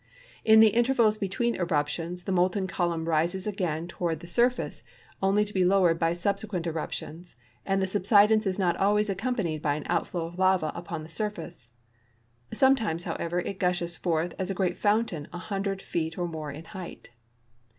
[0.43, 4.83] In tbe intervals between eruptions the molten column rises again to ward the surface,
[5.21, 7.35] only to be lowered by subsequent eruptions,
[7.67, 11.69] and the subsidence is not always accompanied by an outflow of lava upon the surface.
[12.51, 16.65] Sometimes, however, it gushes forth as a great fountain a hundred feet or more in
[16.65, 17.11] height.